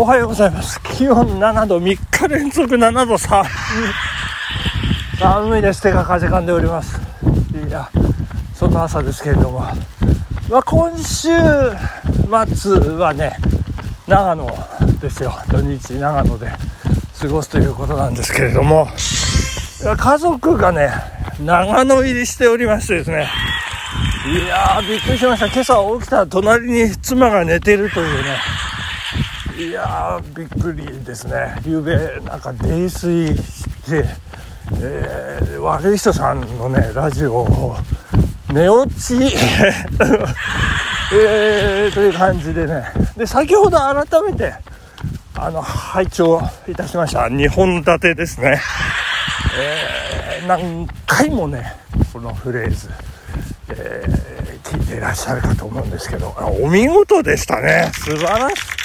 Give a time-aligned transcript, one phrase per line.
[0.00, 0.80] おはようございます。
[0.82, 3.48] 気温7度3日連続7度寒い
[5.18, 5.82] 寒いです。
[5.82, 6.98] 手が風かんでおります。
[7.68, 7.86] いや
[8.54, 9.60] そんな朝ですけれども、
[10.48, 13.36] まあ、今週末はね
[14.08, 14.48] 長野
[15.02, 15.34] ですよ。
[15.50, 16.50] 土日長野で
[17.20, 18.88] 過ごすということなんですけれども。
[19.98, 20.90] 家族がね
[21.44, 23.28] 長野入りしておりましてですね。
[24.32, 25.46] いやーびっくりしました。
[25.48, 28.38] 今朝起きたら隣に妻が寝てるというね。
[29.60, 31.52] いやーびっくりですね。
[31.56, 34.06] 昨べなんか泥酔して
[34.80, 37.76] えー、悪い人さんのねラジオを
[38.50, 39.16] 寝落ち。
[41.12, 42.84] えー、という感じでね。
[43.18, 44.54] で先ほど改めて
[45.34, 48.58] あの拝聴いたしました2本立てですね、
[49.58, 51.74] えー、何回もね
[52.14, 52.88] このフレーズ、
[53.68, 57.90] えー、聞いていらっしゃるかと思うんですけどお見事でしたね。
[57.92, 58.79] 素晴らしい。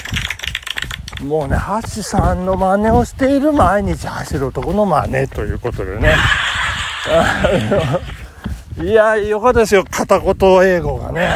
[1.26, 6.16] もうね、ハチさんの真似をしている毎日走る男の真似ということでね。
[8.81, 11.36] いや、よかったですよ、片言英語がね。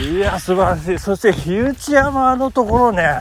[0.00, 0.98] いや、素晴らしい。
[0.98, 3.20] そして、火内山のところね、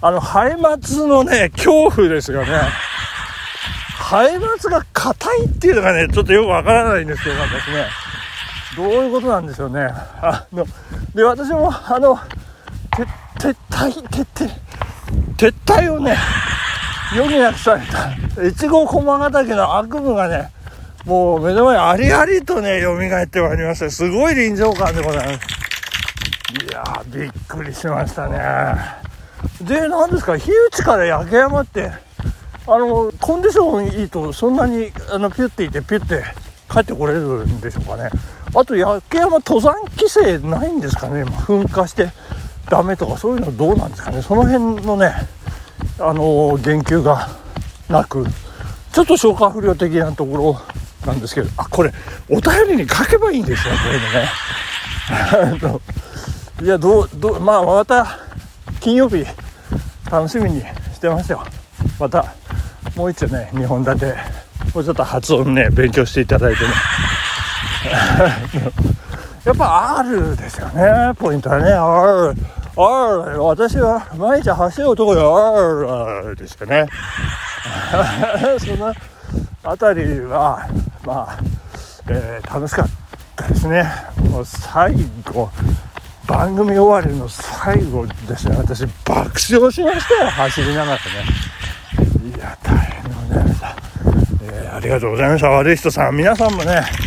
[0.00, 2.46] あの、ハイマツのね、恐怖ですよね。
[3.98, 7.86] ハイマツが硬いっていうのがね、ちょっとよくわからないんですけど、私ね。
[8.76, 9.88] どういうことなんでしょうね。
[10.20, 10.66] あの、
[11.14, 12.18] で、私も、あの、
[13.38, 14.50] 撤退、撤退、
[15.36, 16.16] 撤退をね、
[17.12, 20.50] 余儀なくされた、越後駒ヶ岳の悪夢がね、
[21.04, 25.66] もう目の前ありありとね、蘇ってまいりまして、すごい臨場感でございます。
[26.68, 28.40] いやー、びっくりしましたね。
[29.60, 31.92] で、何ですか、火打ちから焼け山って、
[32.66, 36.24] あの、コンディションいいと、そんなに、あの、ピュッていて、ピュッて
[36.68, 38.10] 帰ってこれるんでしょうかね。
[38.54, 42.10] あと、焼け山登山規制ないんですかね、噴火して。
[42.68, 44.22] ダメとかそういうのどうなんですかね。
[44.22, 45.14] その辺のね
[45.98, 47.28] あの言及が
[47.88, 48.26] なく
[48.92, 50.60] ちょっと消化不良的なところ
[51.06, 51.50] なんですけど。
[51.56, 51.92] あこれ
[52.28, 55.80] お便りに書けばいいんですよこういうのね。
[56.62, 58.18] いやどうどうまあまた
[58.80, 59.26] 金曜日
[60.10, 60.62] 楽しみに
[60.94, 61.44] してますよ。
[62.00, 62.32] また
[62.96, 64.14] もう一丁ね2本立て
[64.74, 66.70] もうちょっと発音ね勉強していただいてね。
[69.46, 71.14] やっぱ R ですよね。
[71.16, 71.70] ポイントはね。
[71.70, 72.34] R
[72.76, 76.88] R 私は毎日走る男よ R ですよね。
[78.58, 78.92] その
[79.62, 80.66] あたりは
[81.04, 81.38] まあ、
[82.08, 82.88] えー、楽しかっ
[83.36, 83.86] たですね。
[84.30, 84.92] もう最
[85.32, 85.48] 後
[86.26, 88.56] 番組終わりの最後ですね。
[88.56, 91.00] 私爆笑しましたよ走りながらね。
[92.34, 93.76] いや大変でございました、
[94.42, 95.50] えー、ありがとうございました。
[95.50, 97.05] 悪い人さん皆さんもね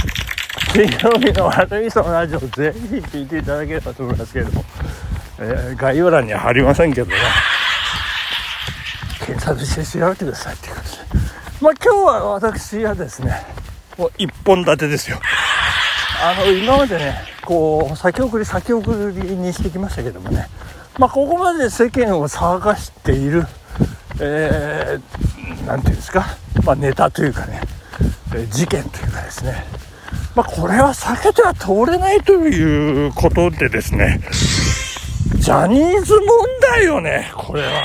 [0.72, 4.63] 金曜日の悪い人のラジオぜひ聞いていただければと思いますけれども。
[5.41, 7.16] えー、概要欄には貼りませんけどね。
[9.25, 10.97] 検索して調べてくださいっていう感じで。
[11.62, 13.41] まあ今日は私はですね
[13.97, 15.19] もう一本立てですよ。
[16.22, 17.16] あの今までね
[17.46, 20.47] こう先送り先送りにしてきましたけどもね。
[20.97, 23.46] まあここまで世間を騒がしている
[24.22, 26.25] えー、なんていうんですか、
[26.66, 27.62] まあ、ネタというかね、
[28.36, 29.63] え事件というかですね
[30.39, 34.22] まあ、これは避けては通れないということでですね
[35.35, 36.27] ジャニーズ問
[36.61, 37.83] 題よね、これは。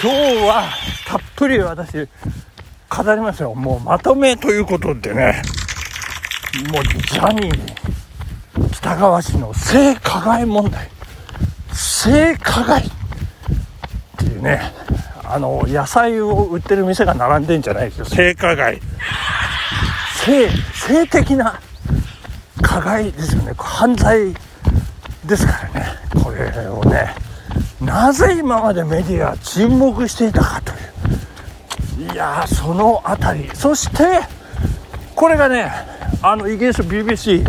[0.00, 0.68] 今日は
[1.08, 3.52] たっぷり私語りますよ。
[3.54, 5.42] もうまとめということでね、
[6.72, 10.88] もうジャニー北川氏の性加害問題。
[11.72, 12.90] 性加害っ
[14.18, 14.60] ていうね、
[15.24, 18.04] あの、野菜を売ってる店が並んでんじゃないですよ。
[18.04, 18.80] 性加害。
[20.24, 21.60] 性、性的な
[22.62, 23.52] 加害ですよね。
[23.56, 24.34] 犯罪
[25.26, 26.04] ですからね。
[26.22, 27.14] これをね
[27.80, 30.72] なぜ今までメディアは沈黙していたかと
[32.00, 34.22] いういやその辺りそして
[35.14, 35.70] これがね
[36.22, 37.44] あのイギリス BBC、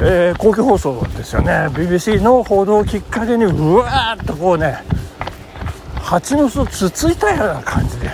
[0.00, 4.78] えー、公共放送ですよね BBC の報道をきっかけにうわーっとこうね
[5.96, 8.10] 蜂の巣をつついたような感じで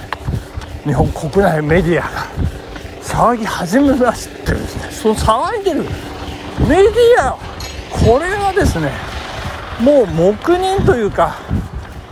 [0.84, 2.41] 日本国内メディアが
[3.12, 5.82] 騒ぎ始めましてですねその騒いでる。
[6.66, 7.38] メディア
[7.90, 8.90] これはですね
[9.82, 11.36] もう黙認というか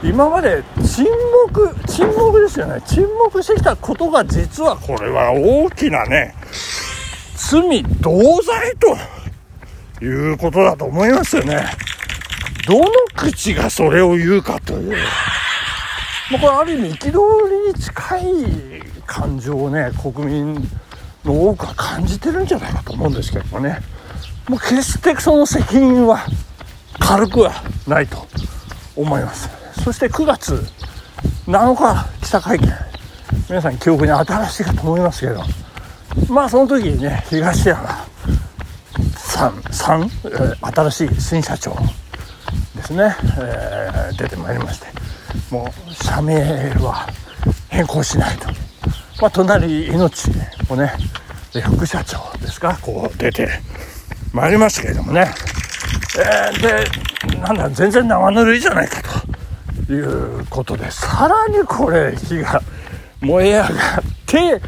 [0.02, 1.06] 今まで沈
[1.46, 2.82] 黙沈黙ですよね。
[2.86, 6.34] 沈黙してきたことが実はこれは大きなね
[7.34, 11.64] 罪同罪ということだと思いますよね。
[12.66, 12.86] どの
[13.16, 14.96] 口がそれを言うかという。
[16.30, 20.68] まあ、これある意味憤りに近い感情をね国民
[21.24, 23.80] 多くは感じてるんじゃないかと思うんですけどもね。
[24.48, 26.24] もう決してその責任は
[26.98, 27.52] 軽くは
[27.86, 28.26] ないと
[28.96, 29.48] 思います。
[29.82, 30.64] そして9月
[31.46, 32.68] 7日記者会見。
[33.48, 35.42] 皆さん記憶に新しいかと思いますけど。
[36.28, 38.06] まあその時にね東山
[39.16, 40.10] さんさん、
[40.60, 41.76] 新しい新社長
[42.74, 44.86] ですね、えー、出てまいりまして。
[45.50, 46.40] もう社名
[46.80, 47.08] は
[47.68, 48.46] 変更しないと、
[49.20, 50.30] まあ、隣命
[50.68, 50.92] もね
[51.52, 52.78] 副社長ですか？
[52.80, 53.48] こう出て
[54.32, 55.32] まいりましたけれどもね、
[56.18, 56.60] えー、
[57.32, 59.02] でなんだ全然生ぬるいじゃないか
[59.86, 62.62] ということでさらにこれ火が
[63.20, 63.70] 燃え上がっ
[64.26, 64.60] て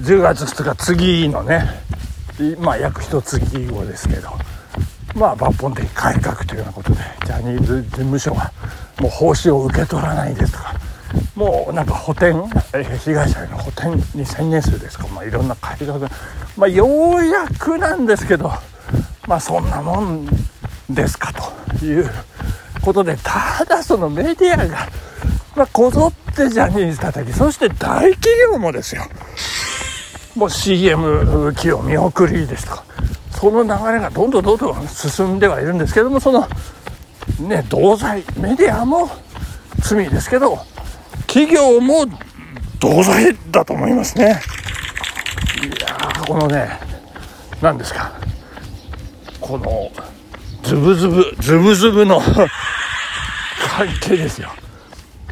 [0.00, 1.68] 10月2日次のね
[2.58, 4.30] まあ約一月後ですけど
[5.14, 8.50] まあ抜本的改革というようなことでジャニーズ事務所が
[8.98, 10.74] もう報酬を受け取らないですとか
[11.34, 12.32] もうなんか補填
[12.98, 15.98] 被害者への補填に専念するですか、まあ、いろんな改革
[16.56, 18.50] まあようやくなんですけど
[19.26, 20.26] まあそんなもん
[20.90, 21.32] ですか
[21.78, 22.10] という
[22.82, 24.88] ことでただそのメディアが、
[25.56, 29.02] まあ、こぞってジャニーズ叩きそして大企業もですよ。
[30.34, 32.84] もう CM 機を見送りですとか
[33.32, 36.48] その流れがどんどんどんどん進んではいるんですけどもその
[37.40, 39.10] ね同罪メディアも
[39.80, 40.58] 罪ですけど
[41.32, 42.04] 企業も
[42.78, 44.38] 同罪だと思いますね。
[45.62, 45.96] いや
[46.26, 46.78] このね
[47.62, 48.12] 何ですか。
[49.40, 49.90] この
[50.62, 52.46] ズブズブズブズブの関
[54.02, 54.50] 係ですよ。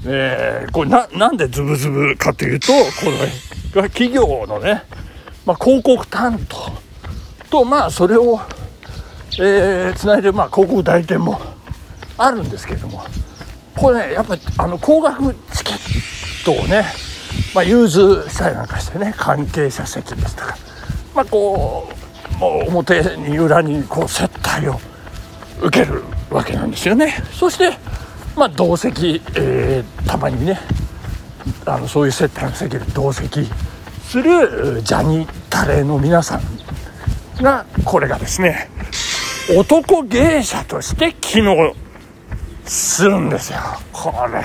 [0.06, 4.84] えー、これななんでズブズブかというとこれ企業のね、
[5.44, 6.72] まあ、広告担当
[7.50, 8.40] とまあそれを
[9.38, 11.38] えー、つないでまあ広告代理店も
[12.16, 13.04] あるんですけれども。
[13.80, 16.84] これねやっぱあの高額チケットをね、
[17.54, 20.56] まあ、融通したりなんかしてね関係者席ですとか
[21.14, 21.88] まあこ
[22.40, 24.78] う表に裏にこう接待を
[25.62, 27.12] 受けるわけなんですよね。
[27.32, 27.76] そして
[28.36, 30.58] まあ同席、えー、たまにね
[31.64, 33.46] あのそういう接待の席で同席
[34.02, 38.68] するジャニタレの皆さんがこれがですね
[39.56, 41.74] 男芸者として機能
[42.70, 43.58] するんですよ。
[43.92, 44.44] これ。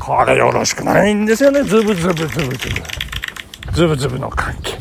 [0.00, 1.62] これよろしくないんですよね。
[1.62, 3.72] ズブズブズブズブ。
[3.72, 4.76] ズブズブの関係。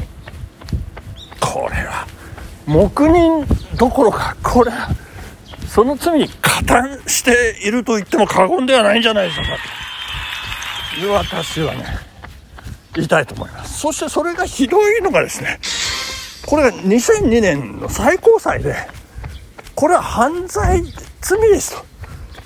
[1.39, 2.07] これは。
[2.65, 3.45] 黙認
[3.77, 4.89] どころかこれは。
[5.67, 9.57] その罪に加担していると言っても過言ではないんじゃないでしょうか。
[10.95, 11.85] という私はね
[12.95, 13.81] 言いたいと思います。
[13.81, 15.59] そしてそれがひどいのがですね
[16.47, 18.75] これが2002年の最高裁で
[19.75, 20.81] これは犯罪
[21.21, 21.94] 罪ですと。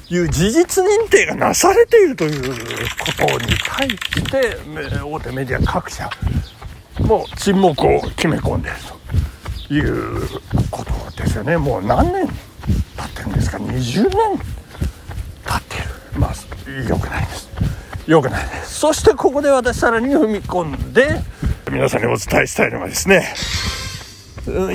[0.10, 2.54] いう事実認定がなされているという
[3.00, 3.98] ことに対し
[4.30, 4.58] て
[5.04, 6.10] 大手メディア各社
[7.02, 8.78] も沈黙を決め込んでいる
[9.68, 10.42] という
[10.72, 10.92] こと
[11.22, 12.34] ですよねもう何年経
[13.06, 14.10] ってるんですか？20年経っ
[15.64, 16.20] ている。
[16.20, 16.34] まあ
[16.90, 17.50] 良くないです。
[18.08, 18.80] 良くないです。
[18.80, 21.22] そしてここで私さらに踏み込んで
[21.72, 23.34] 皆さんにお伝えしたいのがですね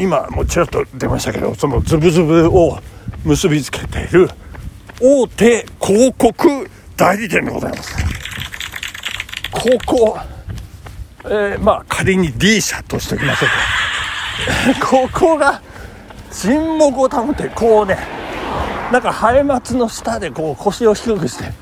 [0.01, 2.79] 今もちらっと出ましたけどそのズブズブを
[3.25, 4.31] 結びつけている
[5.07, 7.95] 大手広告代理店でございます。
[9.53, 10.19] ここ、
[11.27, 13.47] えー、まあ仮に D 社としておきましょ
[14.71, 14.81] うか。
[14.89, 15.61] ここが
[16.31, 17.99] 沈黙を保ってこうね
[18.91, 21.53] なんかハエ松の下でこう腰を低くして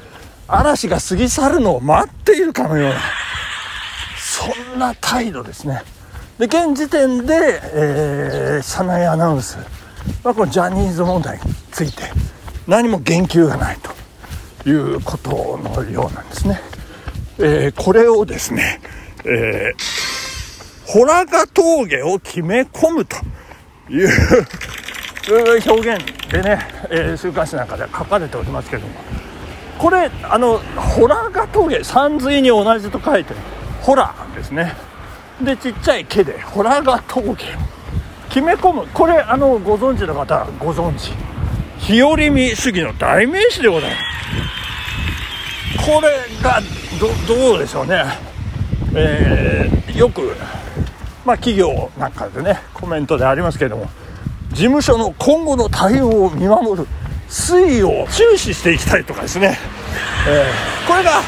[0.46, 3.00] 嵐が過ぎ去るのを待っているかのような
[4.18, 5.82] そんな態度ですね。
[6.38, 9.58] で現時点で、えー、社内アナウンス
[10.22, 12.04] はこのジャニーズ問題について
[12.66, 13.78] 何も言及がない
[14.62, 16.60] ということのようなんですね。
[17.38, 18.80] えー、これをですね、
[19.24, 23.16] えー、ホラガ峠を決め込むと
[23.90, 24.08] いう
[25.66, 28.94] 表現でね、えー、週刊誌なんかで書かれておりますけども。
[29.78, 33.34] これあのホラガ峠山水に同じと書いて
[33.80, 34.74] ホラですね。
[35.42, 37.36] でちっちゃい毛でホラガ峠を
[38.28, 38.86] 決め込む。
[38.94, 41.10] これあのご存知の方ご存知
[41.82, 44.02] 日和見主義の代名詞でございます。
[45.84, 46.08] これ
[46.40, 46.60] が
[46.98, 48.04] どうでしょうね。
[48.94, 50.32] えー、よく
[51.24, 53.88] まあ企業なんかでねコメントでありますけれども
[54.50, 56.86] 事務所の今後の対応を見守る
[57.28, 59.58] 推移を注視していきたいとかですね、
[60.28, 61.22] えー、これが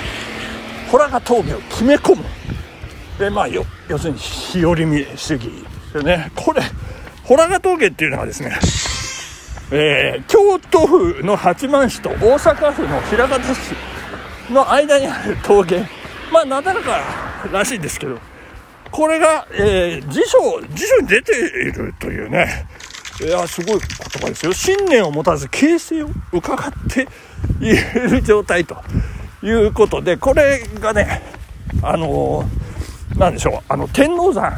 [0.88, 2.24] ホラガ峠を決め込む。
[3.18, 3.64] でまあ要
[3.98, 5.50] するに日和見主義で
[5.90, 6.30] すよね。
[6.36, 6.62] これ
[7.24, 8.56] ホラガ峠っていうのはですね、
[9.70, 13.74] えー、京都府の八幡市と大阪府の枚方市
[14.52, 15.86] の間にある峠
[16.32, 17.00] まあなだらか
[17.52, 18.18] らしいんですけど
[18.90, 22.66] これが、えー、辞書辞書に出ているというね
[23.20, 24.52] いや、すごい言葉ですよ。
[24.52, 27.06] 信念を持たず形勢を伺って
[27.60, 27.76] い
[28.10, 28.76] る状態と
[29.40, 31.22] いうことで、これがね、
[31.80, 34.52] あのー、なんでしょう、あの、天王山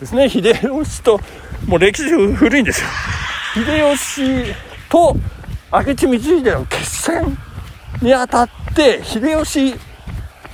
[0.00, 1.18] ですね、秀吉と、
[1.66, 2.88] もう歴史古いんですよ。
[3.54, 4.52] 秀吉
[4.88, 5.16] と
[5.72, 7.38] 明智光秀の決戦
[8.02, 9.76] にあたって、秀吉、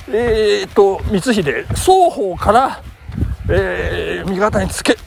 [0.09, 2.83] えー、と、光秀、双方から、
[3.49, 4.99] えー、味方につけ、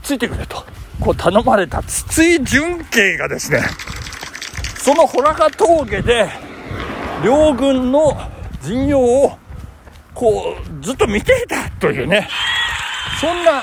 [0.00, 0.64] ついてくれと。
[1.00, 3.62] こう頼まれた筒井純慶がですね、
[4.78, 6.30] その穂高峠で、
[7.24, 8.16] 両軍の
[8.62, 9.38] 陣容を、
[10.14, 12.28] こう、ずっと見ていたというね、
[13.20, 13.54] そんな、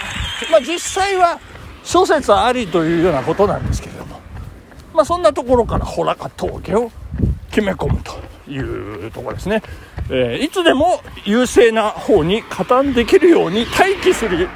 [0.52, 1.40] まあ実際は
[1.84, 4.20] 諸説ありというようなことなんですけれども、
[4.94, 6.92] まあそんなところから穂高峠を
[7.50, 9.62] 決め込むというところですね。
[10.10, 14.50] えー、いつでも優勢な方に加担できるように待機する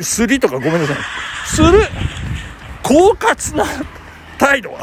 [0.00, 0.96] すりとかごめんなさい。
[1.46, 1.80] する、
[2.82, 3.64] 狡猾な
[4.38, 4.76] 態度。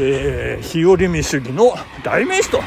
[0.00, 2.60] えー、日和見主義の代名詞と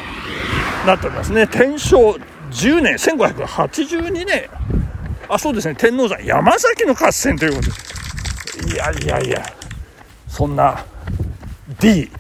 [0.86, 1.48] なっておりますね。
[1.48, 2.18] 天正
[2.52, 4.50] 10年、1582年。
[5.34, 5.76] あ、そうですね。
[5.76, 7.70] 天王山、山崎の合戦ということ
[8.68, 8.74] で。
[8.74, 9.46] いやいやいや、
[10.28, 10.86] そんな
[11.80, 12.12] D、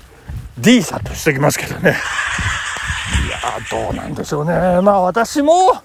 [0.58, 1.92] D さとしてきますけどね。
[1.92, 3.40] いや
[3.70, 4.54] どうなんでしょうね。
[4.82, 5.82] まあ私も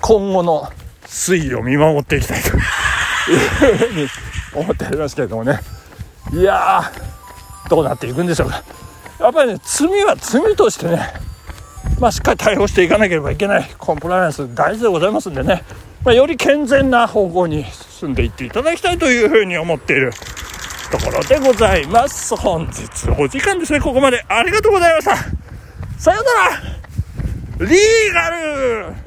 [0.00, 0.68] 今後の
[1.06, 4.08] 推移を見守っていきたいというふうに
[4.54, 5.58] 思っておりますけれどもね
[6.32, 6.82] いや
[7.68, 8.62] どうなっていくんでしょうか
[9.18, 10.98] やっぱりね罪は罪としてね
[12.00, 15.64] まあしっかり対応していかなければいけないコンプライアンス大事でございますんでね、
[16.06, 20.12] まあ、より健全な方向に進んでいっていただきたいというふうに思っている
[20.92, 22.36] ところでございます。
[22.36, 23.80] 本日お時間ですね。
[23.80, 25.16] ここまでありがとうございました。
[25.98, 27.68] さようなら。
[27.68, 29.05] リーガル。